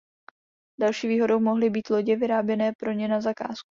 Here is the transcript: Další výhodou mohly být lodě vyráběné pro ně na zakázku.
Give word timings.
Další 0.79 1.07
výhodou 1.07 1.39
mohly 1.39 1.69
být 1.69 1.89
lodě 1.89 2.15
vyráběné 2.15 2.71
pro 2.79 2.91
ně 2.91 3.07
na 3.07 3.21
zakázku. 3.21 3.69